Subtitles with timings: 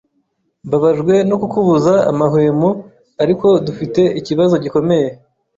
[0.67, 2.69] Mbabajwe no kukubuza amahwemo,
[3.23, 5.07] ariko dufite ikibazo gikomeye.